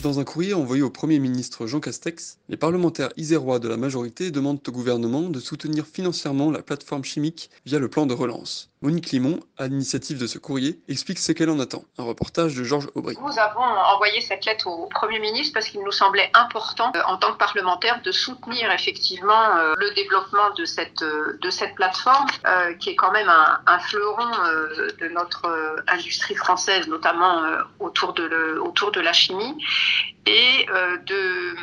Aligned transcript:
Dans 0.00 0.20
un 0.20 0.24
courrier 0.24 0.54
envoyé 0.54 0.82
au 0.82 0.90
Premier 0.90 1.18
ministre 1.18 1.66
Jean 1.66 1.80
Castex, 1.80 2.38
les 2.48 2.56
parlementaires 2.56 3.12
isérois 3.16 3.58
de 3.58 3.66
la 3.66 3.76
majorité 3.76 4.30
demandent 4.30 4.60
au 4.64 4.70
gouvernement 4.70 5.28
de 5.28 5.40
soutenir 5.40 5.88
financièrement 5.88 6.52
la 6.52 6.62
plateforme 6.62 7.02
chimique 7.02 7.50
via 7.66 7.80
le 7.80 7.88
plan 7.88 8.06
de 8.06 8.14
relance. 8.14 8.70
Monique 8.80 9.10
Limon, 9.10 9.40
à 9.56 9.66
l'initiative 9.66 10.18
de 10.18 10.28
ce 10.28 10.38
courrier, 10.38 10.78
explique 10.88 11.18
ce 11.18 11.32
qu'elle 11.32 11.50
en 11.50 11.58
attend. 11.58 11.82
Un 11.98 12.04
reportage 12.04 12.54
de 12.54 12.62
Georges 12.62 12.88
Aubry. 12.94 13.16
Nous 13.20 13.38
avons 13.38 13.60
envoyé 13.60 14.20
cette 14.20 14.44
lettre 14.44 14.68
au 14.68 14.86
Premier 14.86 15.18
ministre 15.18 15.52
parce 15.52 15.68
qu'il 15.68 15.82
nous 15.82 15.90
semblait 15.90 16.30
important, 16.32 16.92
euh, 16.94 17.00
en 17.08 17.16
tant 17.16 17.32
que 17.32 17.38
parlementaire, 17.38 18.00
de 18.02 18.12
soutenir 18.12 18.70
effectivement 18.70 19.56
euh, 19.56 19.74
le 19.78 19.92
développement 19.94 20.54
de 20.56 20.64
cette, 20.64 21.02
euh, 21.02 21.38
de 21.42 21.50
cette 21.50 21.74
plateforme, 21.74 22.28
qui 22.78 22.90
est 22.90 22.96
quand 22.96 23.10
même 23.10 23.28
un, 23.28 23.60
un 23.66 23.78
fleuron 23.80 24.28
de 25.00 25.08
notre 25.08 25.82
industrie 25.88 26.34
française, 26.34 26.86
notamment 26.88 27.42
autour, 27.78 28.12
de 28.12 28.24
le, 28.24 28.62
autour 28.62 28.92
de 28.92 29.00
la 29.00 29.12
chimie, 29.12 29.54
et 30.26 30.66
de 31.06 31.54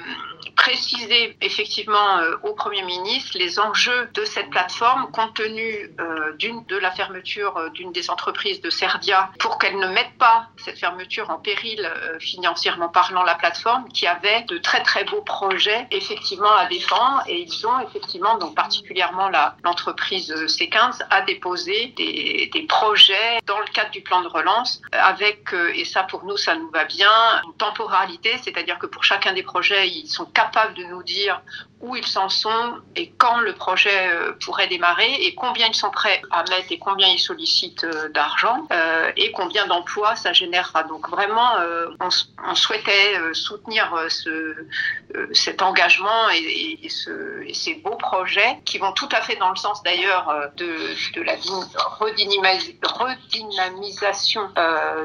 préciser 0.76 1.38
effectivement 1.42 2.20
au 2.44 2.54
Premier 2.54 2.84
ministre 2.84 3.38
les 3.38 3.60
enjeux 3.60 4.10
de 4.14 4.26
cette 4.26 4.50
plateforme 4.50 5.10
compte 5.12 5.34
tenu 5.36 5.90
d'une 6.38 6.66
de 6.66 6.78
la 6.78 6.92
fermeture 6.92 7.58
euh, 7.58 7.70
d'une 7.70 7.92
des 7.92 8.10
entreprises 8.10 8.62
de 8.62 8.70
Serdia 8.70 9.30
pour 9.40 9.58
qu'elle 9.58 9.78
ne 9.78 9.88
mette 9.88 10.18
pas 10.18 10.48
cette 10.58 10.80
fermeture 10.80 11.30
en 11.30 11.40
péril 11.40 11.80
euh, 11.86 12.20
financièrement 12.20 12.90
parlant 12.90 13.24
la 13.24 13.36
plateforme 13.36 13.88
qui 13.90 14.08
avait 14.08 14.44
de 14.44 14.58
très 14.58 14.82
très 14.84 15.04
beaux 15.04 15.22
projets 15.22 15.88
effectivement 15.92 16.54
à 16.56 16.66
défendre. 16.68 17.24
Et 17.28 17.42
ils 17.42 17.68
ont 17.68 17.80
effectivement 17.82 18.38
donc 18.38 18.56
particulièrement 18.56 19.30
l'entreprise 19.64 20.34
C15 20.34 21.06
a 21.10 21.22
déposé 21.22 21.94
des, 21.98 22.50
projets 22.68 23.40
dans 23.46 23.60
le 23.60 23.66
cadre 23.68 23.92
du 23.92 24.02
plan 24.02 24.22
de 24.22 24.28
relance 24.28 24.82
avec 24.92 25.54
euh, 25.54 25.72
et 25.76 25.86
ça 25.86 26.04
pour 26.04 26.26
nous 26.26 26.36
ça 26.36 26.56
nous 26.56 26.70
va 26.72 26.86
bien 26.86 27.10
une 27.46 27.54
temporalité. 27.54 28.32
C'est-à-dire 28.44 28.80
que 28.80 28.88
pour 28.88 29.04
chacun 29.04 29.34
des 29.34 29.44
projets 29.44 29.88
ils 29.88 30.08
sont 30.08 30.26
capables 30.26 30.65
de 30.74 30.84
nous 30.86 31.04
dire 31.04 31.44
où 31.86 31.96
ils 31.96 32.18
en 32.18 32.30
sont 32.30 32.80
et 32.96 33.12
quand 33.18 33.40
le 33.40 33.54
projet 33.54 34.10
pourrait 34.44 34.68
démarrer 34.68 35.14
et 35.14 35.36
combien 35.36 35.68
ils 35.68 35.76
sont 35.76 35.92
prêts 35.92 36.22
à 36.32 36.44
mettre 36.50 36.72
et 36.72 36.80
combien 36.80 37.08
ils 37.08 37.20
sollicitent 37.20 37.84
euh, 37.84 38.10
d'argent 38.10 38.68
euh, 38.72 39.12
et 39.18 39.32
combien 39.32 39.68
d'emplois 39.68 40.16
ça 40.16 40.34
générera. 40.34 40.84
Donc 40.84 41.10
vraiment, 41.10 41.58
euh, 41.58 41.88
on, 42.00 42.56
souhaitait 42.56 43.16
soutenir 43.34 43.94
ce, 44.10 44.56
cet 45.34 45.62
engagement 45.62 46.30
et, 46.30 46.80
et, 46.84 46.90
ce, 46.90 47.44
et, 47.46 47.54
ces 47.54 47.76
beaux 47.76 47.98
projets 47.98 48.60
qui 48.66 48.78
vont 48.78 48.92
tout 48.94 49.10
à 49.12 49.22
fait 49.22 49.36
dans 49.36 49.50
le 49.50 49.56
sens 49.56 49.84
d'ailleurs 49.84 50.52
de, 50.56 51.22
la 51.24 51.36
redynamisation 52.94 54.50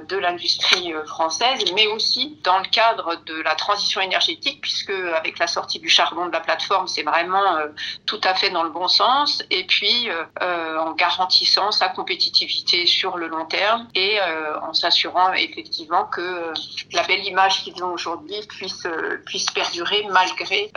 de 0.09 0.17
l'industrie 0.17 0.93
française, 1.07 1.65
mais 1.75 1.87
aussi 1.89 2.39
dans 2.45 2.59
le 2.59 2.69
cadre 2.69 3.17
de 3.27 3.41
la 3.43 3.55
transition 3.55 4.01
énergétique, 4.01 4.61
puisque 4.61 4.91
avec 4.91 5.39
la 5.39 5.47
sortie 5.47 5.81
du 5.81 5.89
charbon 5.89 6.27
de 6.27 6.33
la 6.33 6.41
plateforme, 6.41 6.70
c'est 6.87 7.03
vraiment 7.03 7.59
tout 8.07 8.21
à 8.25 8.35
fait 8.35 8.51
dans 8.51 8.63
le 8.63 8.71
bon 8.71 8.89
sens, 8.89 9.43
et 9.51 9.65
puis 9.65 10.09
en 10.41 10.93
garantissant 10.93 11.71
sa 11.71 11.89
compétitivité 11.89 12.87
sur 12.87 13.17
le 13.17 13.29
long 13.29 13.47
terme 13.47 13.89
et 13.95 14.21
euh, 14.21 14.61
en 14.61 14.73
s'assurant 14.73 15.33
effectivement 15.33 16.05
que 16.05 16.21
euh, 16.21 16.53
la 16.93 17.03
belle 17.05 17.25
image 17.25 17.63
qu'ils 17.63 17.83
ont 17.83 17.93
aujourd'hui 17.93 18.41
puisse 18.49 18.87
euh, 18.87 19.23
puisse 19.27 19.47
perdurer 19.47 20.07
malgré 20.11 20.71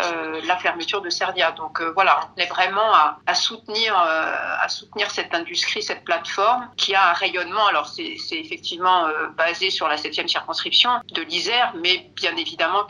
la 0.46 0.58
fermeture 0.58 1.02
de 1.02 1.10
Serdia. 1.10 1.52
Donc 1.52 1.82
voilà, 1.82 2.20
on 2.36 2.42
est 2.42 2.48
vraiment 2.48 2.94
à, 3.26 3.36
soutenir 3.36 3.96
à 3.96 4.68
soutenir 4.70 5.10
cette 5.12 5.34
industrie, 5.34 5.82
cette 5.82 6.04
plateforme 6.04 6.70
qui 6.78 6.94
a 6.96 7.10
un 7.10 7.14
rayonnement. 7.14 7.66
Alors 7.68 7.88
c'est 7.88 8.16
effectivement 8.32 9.08
basé 9.38 9.70
sur 9.70 9.88
la 9.88 9.98
septième 9.98 10.28
circonscription 10.28 10.92
de 11.14 11.22
l'Isère, 11.22 11.74
mais 11.76 12.10
bien 12.16 12.36
évidemment 12.36 12.86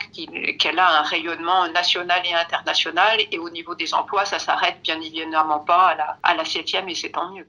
qu'elle 0.58 0.78
a 0.78 1.00
un 1.00 1.02
rayonnement 1.02 1.68
national 1.68 2.20
et 2.24 2.34
international. 2.34 2.83
Et 3.30 3.38
au 3.38 3.50
niveau 3.50 3.74
des 3.74 3.94
emplois, 3.94 4.24
ça 4.24 4.38
s'arrête 4.38 4.82
bien 4.82 5.00
évidemment 5.00 5.60
pas 5.60 5.88
à 5.88 5.94
la, 5.94 6.18
à 6.22 6.34
la 6.34 6.44
septième 6.44 6.88
et 6.88 6.94
c'est 6.94 7.10
tant 7.10 7.32
mieux. 7.32 7.48